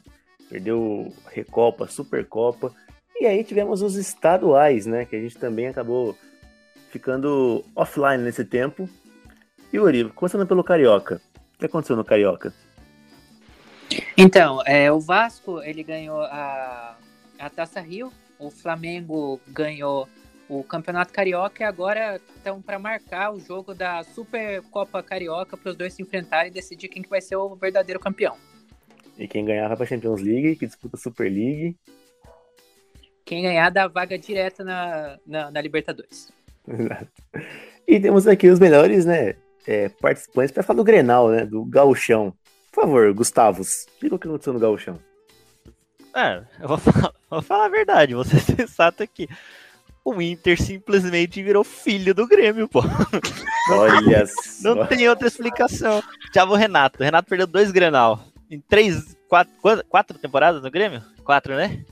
[0.50, 2.72] perdeu Recopa, Supercopa.
[3.18, 5.06] E aí tivemos os estaduais, né?
[5.06, 6.14] Que a gente também acabou
[6.94, 8.88] ficando offline nesse tempo.
[9.72, 11.20] E Uri, começando pelo Carioca.
[11.56, 12.54] O que aconteceu no Carioca?
[14.16, 16.96] Então, é, o Vasco ele ganhou a,
[17.36, 20.08] a Taça Rio, o Flamengo ganhou
[20.48, 25.76] o Campeonato Carioca e agora estão para marcar o jogo da Supercopa Carioca para os
[25.76, 28.36] dois se enfrentarem e decidir quem que vai ser o verdadeiro campeão.
[29.18, 31.76] E quem ganhar vai pra Champions League, que disputa a Super League.
[33.24, 36.32] Quem ganhar dá vaga direta na, na, na Libertadores.
[36.66, 37.08] Exato.
[37.86, 39.34] E temos aqui os melhores, né,
[39.66, 42.32] é, participantes para falar do Grenal, né, do Gauchão.
[42.72, 44.98] Por favor, Gustavos, diga o que aconteceu no Gauchão.
[46.14, 49.28] É, eu vou falar, vou falar a verdade, vou ser sensato aqui.
[50.04, 52.82] O Inter simplesmente virou filho do Grêmio, pô.
[53.72, 54.24] Olha
[54.62, 54.86] Não só.
[54.86, 56.02] tem outra explicação.
[56.30, 57.00] Thiago Renato.
[57.00, 58.22] O Renato perdeu dois Grenal.
[58.50, 61.02] Em três, quatro, quatro, quatro temporadas no Grêmio?
[61.24, 61.82] Quatro, né?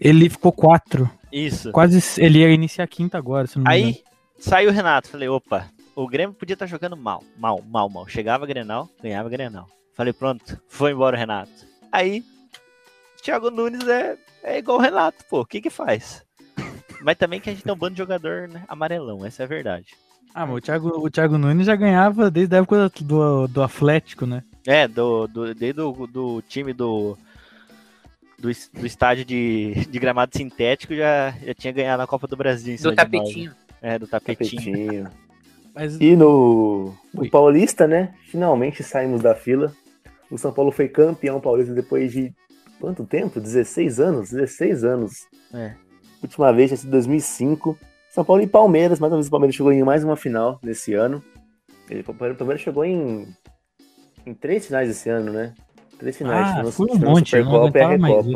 [0.00, 1.10] Ele ficou quatro.
[1.36, 1.70] Isso.
[1.70, 2.00] Quase.
[2.18, 3.94] Ele ia iniciar a quinta agora, se não me engano.
[3.94, 4.02] Aí
[4.38, 5.08] saiu o Renato.
[5.10, 7.22] Falei, opa, o Grêmio podia estar jogando mal.
[7.36, 8.08] Mal, mal, mal.
[8.08, 9.68] Chegava Grenal, ganhava Grenal.
[9.92, 11.52] Falei, pronto, foi embora o Renato.
[11.92, 12.24] Aí,
[13.22, 15.40] Thiago Nunes é, é igual o Renato, pô.
[15.40, 16.24] O que que faz?
[17.02, 19.48] Mas também que a gente tem um bando de jogador né, amarelão, essa é a
[19.48, 19.94] verdade.
[20.34, 24.26] Ah, mas o Thiago, o Thiago Nunes já ganhava desde a época do, do Atlético,
[24.26, 24.42] né?
[24.66, 27.16] É, do, do, desde o do time do,
[28.38, 32.74] do, do estádio de, de gramado sintético já, já tinha ganhado a Copa do Brasil.
[32.74, 32.96] em Do né?
[32.96, 33.54] tapetinho.
[33.80, 34.50] É, do tapetinho.
[34.50, 35.10] Tapetinho.
[35.74, 37.30] Mas E no, no.
[37.30, 38.14] Paulista, né?
[38.30, 39.74] Finalmente saímos da fila.
[40.30, 42.32] O São Paulo foi campeão paulista depois de
[42.80, 43.40] quanto tempo?
[43.40, 44.30] 16 anos?
[44.30, 45.26] 16 anos.
[45.52, 45.74] É.
[46.22, 47.78] Última vez tinha sido 2005.
[48.10, 50.94] São Paulo e Palmeiras, mais uma vez o Palmeiras chegou em mais uma final nesse
[50.94, 51.22] ano.
[51.90, 53.28] Ele, o Palmeiras chegou em,
[54.24, 55.54] em três finais esse ano, né?
[55.98, 56.66] Três finais.
[56.66, 58.26] Ah, foi um monte, eu não e aguentava mais.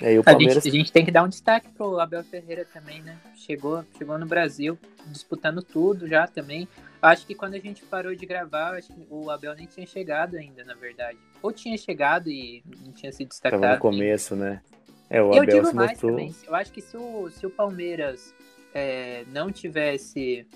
[0.00, 2.22] E aí o A gente, Palmeiras a gente tem que dar um destaque pro Abel
[2.24, 3.16] Ferreira também, né?
[3.34, 6.68] Chegou, chegou no Brasil disputando tudo já também.
[7.00, 10.36] Acho que quando a gente parou de gravar, acho que o Abel nem tinha chegado
[10.36, 11.18] ainda, na verdade.
[11.42, 13.60] Ou tinha chegado e não tinha se destacado.
[13.60, 14.60] tava no começo, né?
[15.08, 16.12] É, o Eu Abel digo se mais mostrou.
[16.12, 16.34] também.
[16.46, 18.34] Eu acho que se o, se o Palmeiras
[18.74, 20.46] é, não tivesse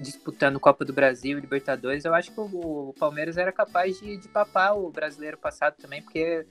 [0.00, 4.28] disputando Copa do Brasil Libertadores, eu acho que o, o Palmeiras era capaz de, de
[4.28, 6.46] papar o brasileiro passado também, porque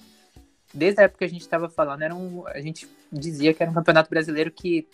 [0.73, 3.71] desde a época que a gente estava falando, era um, a gente dizia que era
[3.71, 4.87] um campeonato brasileiro que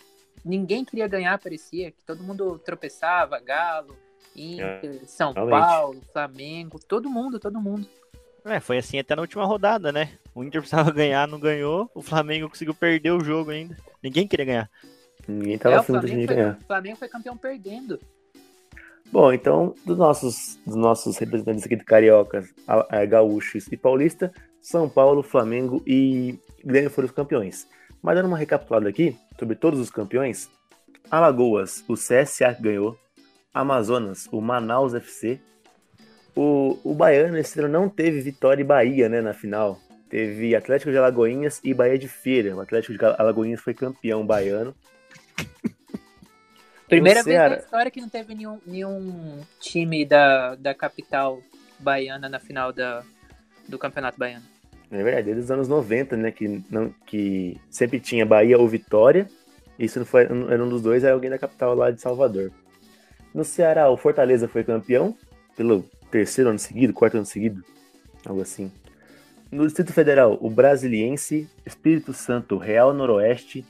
[0.44, 3.96] ninguém queria ganhar, parecia, que todo mundo tropeçava, Galo,
[4.36, 5.60] Inter, São realmente.
[5.60, 7.86] Paulo, Flamengo, todo mundo, todo mundo.
[8.44, 10.18] É, foi assim até na última rodada, né?
[10.34, 11.90] O Inter precisava ganhar, não ganhou.
[11.94, 13.76] O Flamengo conseguiu perder o jogo ainda.
[14.02, 14.70] Ninguém queria ganhar.
[15.26, 16.58] Ninguém tava É, o afim de ganhar.
[16.60, 17.98] o Flamengo foi campeão perdendo.
[19.14, 24.32] Bom, então, dos nossos, dos nossos representantes aqui do Carioca, a- a Gaúchos e Paulista,
[24.60, 27.64] São Paulo, Flamengo e Grêmio foram os campeões.
[28.02, 30.50] Mas dando uma recapitulada aqui sobre todos os campeões,
[31.08, 32.98] Alagoas, o CSA ganhou,
[33.54, 35.38] Amazonas, o Manaus FC,
[36.34, 39.78] o, o Baiano esse ano não teve Vitória e Bahia, né, na final.
[40.10, 42.56] Teve Atlético de Alagoinhas e Bahia de Feira.
[42.56, 44.74] O Atlético de Alagoinhas foi campeão baiano.
[46.88, 51.40] Primeira vez na história que não teve nenhum, nenhum time da, da capital
[51.78, 53.02] baiana na final da,
[53.68, 54.44] do Campeonato Baiano.
[54.90, 56.30] É verdade, desde os anos 90, né?
[56.30, 59.28] Que, não, que sempre tinha Bahia ou Vitória.
[59.78, 62.52] Isso não foi, era um dos dois, era alguém da capital lá de Salvador.
[63.34, 65.16] No Ceará, o Fortaleza foi campeão
[65.56, 67.64] pelo terceiro ano seguido, quarto ano seguido,
[68.24, 68.70] algo assim.
[69.50, 73.64] No Distrito Federal, o Brasiliense, Espírito Santo, Real Noroeste,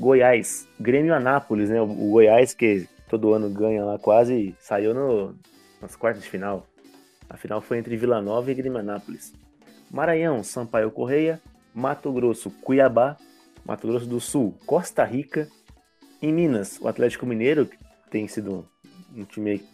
[0.00, 1.80] Goiás, Grêmio Anápolis, né?
[1.80, 5.34] O, o Goiás, que todo ano ganha lá quase, saiu no,
[5.80, 6.66] nas quartas de final.
[7.28, 9.32] A final foi entre Vila Nova e Grêmio Anápolis.
[9.90, 11.40] Maranhão, Sampaio Correia,
[11.74, 13.16] Mato Grosso, Cuiabá,
[13.64, 15.46] Mato Grosso do Sul, Costa Rica.
[16.22, 17.76] Em Minas, o Atlético Mineiro, que
[18.10, 18.66] tem sido
[19.16, 19.66] um time que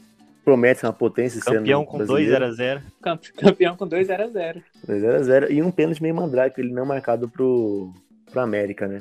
[0.45, 2.47] promete uma potência esse Campeão com brasileiro.
[2.47, 2.83] 2x0.
[3.03, 7.29] Campe- Campeão com 2 a 0 2x0 e um pênalti meio mandrake, ele não marcado
[7.29, 7.93] pro,
[8.37, 9.01] pro América, né?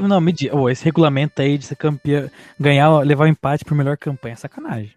[0.00, 0.54] Não, não, me diga.
[0.56, 4.36] Ô, esse regulamento aí de ser campeão, ganhar, levar o empate por melhor campanha é
[4.36, 4.92] sacanagem.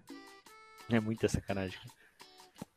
[0.91, 1.80] É muita sacanagem.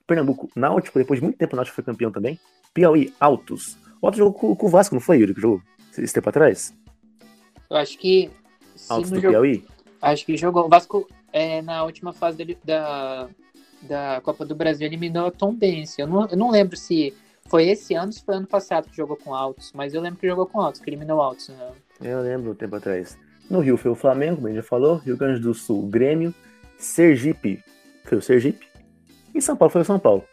[0.06, 2.40] Pernambuco, Náutico, depois de muito tempo o Náutico foi campeão também.
[2.72, 3.76] Piauí, Altos.
[4.00, 5.60] O Altos jogou com, com o Vasco, não foi, Yuri, que jogou
[5.96, 6.74] esse tempo atrás?
[7.68, 8.30] Eu acho que.
[8.88, 9.64] Altos do jogou- Piauí?
[10.00, 10.64] acho que jogou.
[10.64, 13.28] O Vasco é, na última fase dele- da,
[13.82, 15.98] da Copa do Brasil eliminou a Tom Benz.
[15.98, 17.12] Eu não, eu não lembro se
[17.54, 20.18] foi esse ano ou se foi ano passado que jogou com Altos, mas eu lembro
[20.18, 21.50] que jogou com Altos, que eliminou Altos.
[21.50, 21.70] Né?
[22.02, 23.16] Eu lembro um tempo atrás.
[23.48, 24.96] No Rio foi o Flamengo, como a gente já falou.
[24.96, 26.34] Rio Grande do Sul, o Grêmio.
[26.76, 27.62] Sergipe
[28.06, 28.66] foi o Sergipe.
[29.32, 30.24] E São Paulo foi o São Paulo.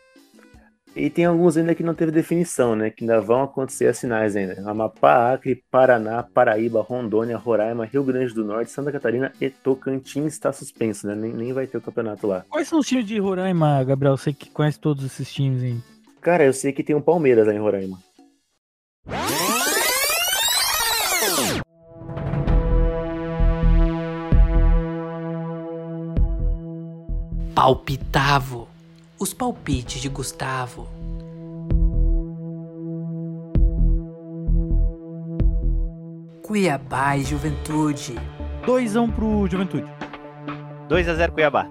[0.95, 2.89] E tem alguns ainda que não teve definição, né?
[2.89, 4.59] Que ainda vão acontecer as finais ainda.
[4.67, 10.51] Amapá, Acre, Paraná, Paraíba, Rondônia, Roraima, Rio Grande do Norte, Santa Catarina e Tocantins está
[10.51, 11.13] suspenso, né?
[11.13, 12.43] Nem, nem vai ter o campeonato lá.
[12.49, 14.17] Quais são os times de Roraima, Gabriel?
[14.17, 15.90] Você que conhece todos esses times aí.
[16.21, 17.97] Cara, eu sei que tem um Palmeiras lá em Roraima.
[27.55, 28.67] Palpitavo.
[29.19, 30.87] Os palpites de Gustavo.
[36.43, 38.15] Cuiabá e Juventude.
[38.63, 39.87] 2x1 pro Juventude.
[40.87, 41.67] 2x0 Cuiabá.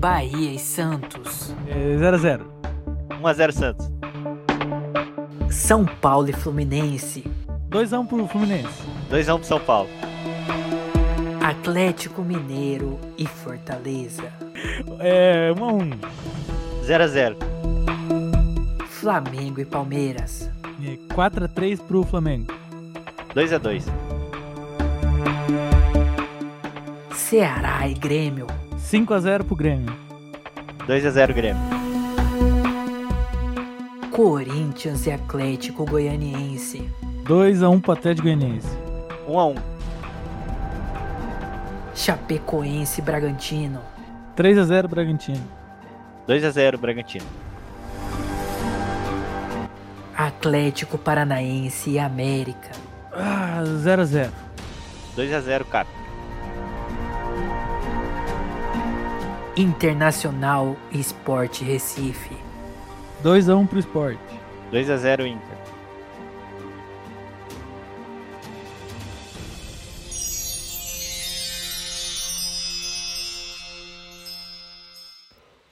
[0.00, 1.54] Bahia e Santos.
[1.68, 2.59] É, 0x0.
[3.20, 3.90] 1x0 Santos.
[5.50, 7.24] São Paulo e Fluminense.
[7.70, 8.82] 2x1 pro Fluminense.
[9.10, 9.88] 2x1 pro São Paulo.
[11.42, 14.32] Atlético Mineiro e Fortaleza.
[14.98, 15.98] É, 1x1.
[16.86, 17.36] 0x0.
[18.88, 20.50] Flamengo e Palmeiras.
[20.82, 22.52] É, 4x3 pro Flamengo.
[23.34, 23.84] 2x2.
[27.14, 28.46] Ceará e Grêmio.
[28.76, 29.94] 5x0 pro Grêmio.
[30.86, 31.79] 2x0 Grêmio.
[34.22, 36.86] Corinthians e Atlético Goianiense.
[37.24, 38.68] 2x1 pro Atlético Goianiense.
[39.26, 39.62] 1x1.
[41.94, 43.80] Chapecoense e Bragantino.
[44.36, 45.48] 3x0 Bragantino.
[46.28, 47.24] 2x0 Bragantino.
[50.14, 52.72] Atlético Paranaense e América.
[53.12, 54.30] Ah, 0x0.
[55.16, 55.88] 2x0 Cap.
[59.56, 62.49] Internacional e Sport Recife.
[63.22, 64.18] 2x1 pro Sport.
[64.72, 65.58] 2x0 Inter.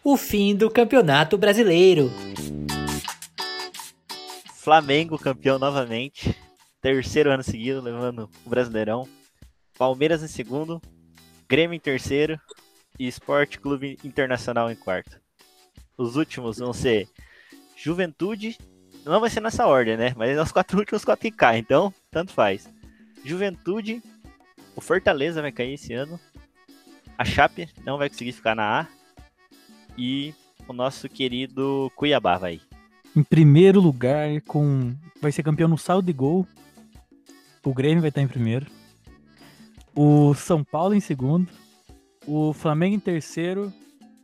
[0.04, 2.10] O fim do Campeonato Brasileiro.
[4.54, 6.36] Flamengo campeão novamente.
[6.82, 9.08] Terceiro ano seguido, levando o Brasileirão.
[9.78, 10.82] Palmeiras em segundo.
[11.48, 12.38] Grêmio em terceiro.
[12.98, 15.18] E Esporte Clube Internacional em quarto.
[15.96, 17.08] Os últimos vão ser
[17.80, 18.58] Juventude.
[19.04, 20.12] Não vai ser nessa ordem, né?
[20.16, 21.60] Mas os quatro últimos quatro que caem.
[21.60, 22.68] Então, tanto faz.
[23.24, 24.02] Juventude.
[24.74, 26.18] O Fortaleza vai cair esse ano.
[27.16, 28.86] A Chape não vai conseguir ficar na A.
[29.96, 30.34] E
[30.66, 32.60] o nosso querido Cuiabá vai.
[33.16, 36.46] Em primeiro lugar, com vai ser campeão no saldo de gol.
[37.64, 38.66] O Grêmio vai estar em primeiro.
[39.94, 41.48] O São Paulo em segundo.
[42.26, 43.72] O Flamengo em terceiro.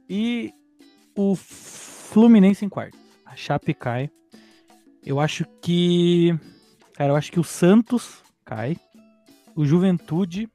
[0.09, 0.53] E
[1.17, 3.04] o Fluminense em quarto.
[3.35, 4.09] A Chape cai.
[5.05, 6.39] Eu acho que.
[6.93, 8.77] Cara, eu acho que o Santos cai.
[9.57, 10.49] O Juventude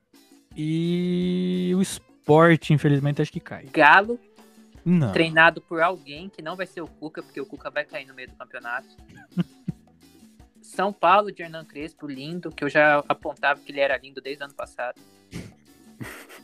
[0.56, 3.66] e o Sport, infelizmente, acho que cai.
[3.66, 4.18] Galo,
[4.86, 5.12] Não.
[5.12, 8.14] treinado por alguém que não vai ser o Cuca, porque o Cuca vai cair no
[8.14, 8.88] meio do campeonato.
[10.62, 14.42] São Paulo de Hernan Crespo, lindo, que eu já apontava que ele era lindo desde
[14.42, 15.00] o ano passado.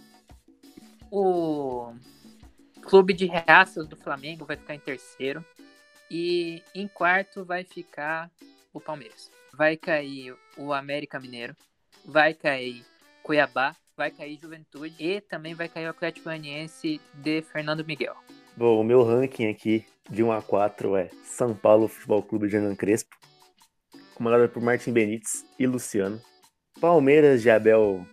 [1.18, 1.94] O
[2.82, 5.46] Clube de Reaças do Flamengo vai ficar em terceiro.
[6.10, 8.30] E em quarto vai ficar
[8.74, 9.32] o Palmeiras.
[9.54, 11.56] Vai cair o América Mineiro.
[12.06, 12.86] Vai cair
[13.24, 13.76] Cuiabá.
[13.98, 14.96] Vai cair Juventude.
[15.00, 18.16] E também vai cair o Atlético Goianiense de Fernando Miguel.
[18.58, 22.56] Bom, o meu ranking aqui de 1 a 4 é São Paulo Futebol Clube de
[22.56, 23.16] Hernan Crespo,
[24.14, 26.22] comandado por Martin Benítez e Luciano.
[26.80, 28.06] Palmeiras de Abel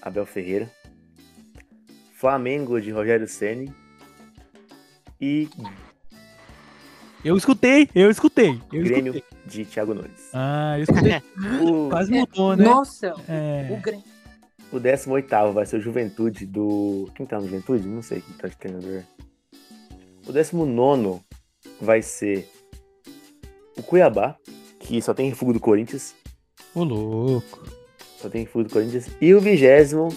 [0.00, 0.70] Abel Ferreira.
[2.14, 3.74] Flamengo de Rogério Ceni
[5.20, 5.48] e
[7.24, 8.60] Eu escutei, eu escutei.
[8.72, 9.38] Eu Grêmio escutei.
[9.46, 10.28] de Thiago Nunes.
[10.32, 11.22] Ah, eu escutei.
[11.62, 12.64] O, Quase mudou, né?
[12.64, 13.68] Nossa, É.
[13.72, 14.04] o Grêmio.
[14.70, 17.08] o 18 vai ser o Juventude do.
[17.14, 17.86] Quem tá no Juventude?
[17.88, 19.02] Não sei quem tá de treinador.
[20.26, 21.20] O 19
[21.80, 22.48] vai ser
[23.76, 24.36] o Cuiabá,
[24.78, 26.14] que só tem refúgio do Corinthians.
[26.74, 27.62] Ô, louco.
[28.20, 29.08] Só tem refúgio do Corinthians.
[29.20, 30.08] E o vigésimo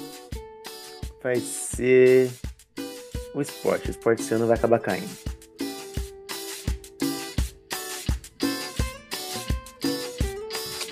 [1.24, 2.30] vai ser
[3.34, 3.86] o Sport.
[3.88, 5.10] O Sport esse ano vai acabar caindo.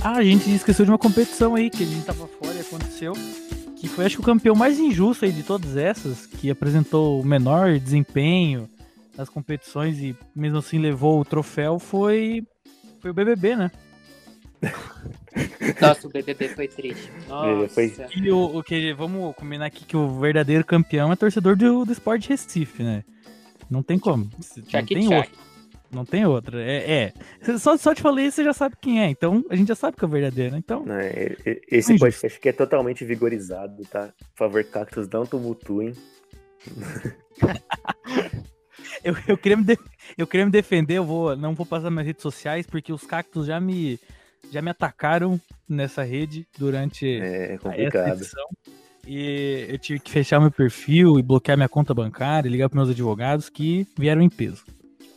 [0.08, 3.14] Ah, a gente esqueceu de uma competição aí que a gente tava fora e aconteceu.
[3.76, 7.26] Que foi, acho que, o campeão mais injusto aí de todas essas, que apresentou o
[7.26, 8.70] menor desempenho
[9.18, 12.46] nas competições e mesmo assim levou o troféu, foi,
[13.00, 13.72] foi o BBB, né?
[15.82, 17.12] Nossa, o BBB foi triste.
[17.28, 17.68] Nossa.
[17.70, 21.84] Foi- E o, o que, vamos combinar aqui que o verdadeiro campeão é torcedor do,
[21.84, 23.04] do Sport Recife, né?
[23.68, 24.26] Não tem como.
[24.26, 25.16] Não Tchac, tem tchac.
[25.32, 25.55] outro.
[25.96, 26.62] Não tem outra.
[26.62, 27.58] É, é.
[27.58, 29.10] Só, só te falei, você já sabe quem é.
[29.10, 30.56] Então, a gente já sabe que é o verdadeiro.
[30.58, 32.00] Então, Né, e- e- Esse Injusto.
[32.00, 34.10] podcast aqui é totalmente vigorizado, tá?
[34.36, 35.94] Por favor, cactos, não tumultuem.
[39.04, 39.80] eu, eu, queria me de-
[40.18, 43.46] eu queria me defender, eu vou, não vou passar nas redes sociais, porque os cactos
[43.48, 44.00] já me,
[44.52, 48.18] já me atacaram nessa rede durante É essa complicado.
[48.18, 48.46] edição.
[49.08, 52.90] E eu tive que fechar meu perfil e bloquear minha conta bancária, ligar para meus
[52.90, 54.64] advogados que vieram em peso.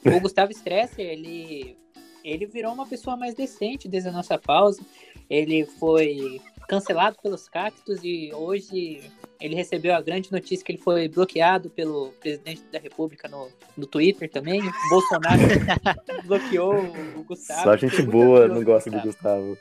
[0.04, 1.76] O Gustavo Stresser, ele,
[2.24, 4.80] ele virou uma pessoa mais decente desde a nossa pausa.
[5.28, 9.00] Ele foi cancelado pelos cactos e hoje
[9.40, 13.86] ele recebeu a grande notícia que ele foi bloqueado pelo presidente da República no, no
[13.86, 14.60] Twitter também.
[14.60, 15.40] O Bolsonaro
[16.26, 16.74] bloqueou
[17.16, 17.62] o Gustavo.
[17.62, 19.58] Só gente boa não gosta do Gustavo.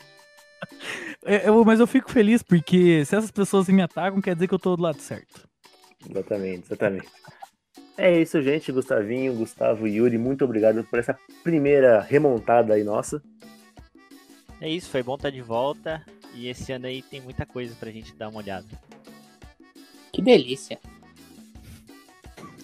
[1.24, 4.54] É, eu- mas eu fico feliz porque se essas pessoas me atacam, quer dizer que
[4.54, 5.48] eu tô do lado certo.
[6.10, 7.08] Exatamente, exatamente.
[7.98, 8.72] É isso, gente.
[8.72, 13.22] Gustavinho, Gustavo e Yuri, muito obrigado por essa primeira remontada aí nossa.
[14.62, 16.04] É isso, foi bom estar de volta.
[16.34, 18.68] E esse ano aí tem muita coisa pra gente dar uma olhada.
[20.14, 20.80] Que delícia.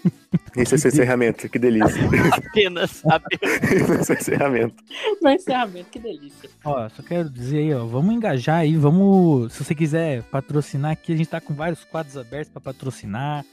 [0.56, 2.02] Esse é seu encerramento, que delícia.
[2.32, 3.72] Apenas, apenas.
[3.72, 4.84] Esse é o encerramento.
[5.22, 6.50] No encerramento, que delícia.
[6.64, 11.14] Ó, só quero dizer aí, ó, vamos engajar aí, vamos, se você quiser patrocinar aqui,
[11.14, 13.44] a gente tá com vários quadros abertos pra patrocinar.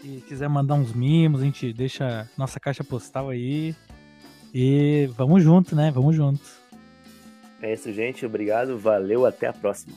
[0.00, 3.74] Se quiser mandar uns mimos, a gente deixa nossa caixa postal aí.
[4.54, 5.90] E vamos junto, né?
[5.90, 6.40] Vamos junto.
[7.60, 8.24] É isso, gente.
[8.24, 9.94] Obrigado, valeu, até a próxima.